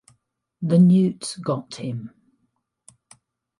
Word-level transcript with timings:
The 0.63 0.79
newts 0.79 1.35
got 1.37 1.75
him. 1.75 2.09